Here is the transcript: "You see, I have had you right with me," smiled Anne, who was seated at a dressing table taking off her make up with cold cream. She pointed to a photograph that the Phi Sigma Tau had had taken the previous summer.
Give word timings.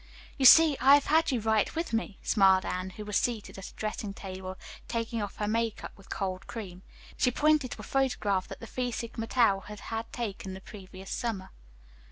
"You 0.35 0.45
see, 0.47 0.75
I 0.79 0.95
have 0.95 1.05
had 1.05 1.29
you 1.31 1.39
right 1.39 1.75
with 1.75 1.93
me," 1.93 2.17
smiled 2.23 2.65
Anne, 2.65 2.89
who 2.89 3.05
was 3.05 3.17
seated 3.17 3.59
at 3.59 3.69
a 3.69 3.73
dressing 3.75 4.15
table 4.15 4.57
taking 4.87 5.21
off 5.21 5.35
her 5.35 5.47
make 5.47 5.83
up 5.83 5.95
with 5.95 6.09
cold 6.09 6.47
cream. 6.47 6.81
She 7.17 7.29
pointed 7.29 7.69
to 7.69 7.81
a 7.81 7.83
photograph 7.83 8.47
that 8.47 8.59
the 8.59 8.65
Phi 8.65 8.89
Sigma 8.89 9.27
Tau 9.27 9.59
had 9.59 9.79
had 9.79 10.11
taken 10.11 10.55
the 10.55 10.61
previous 10.61 11.11
summer. 11.11 11.51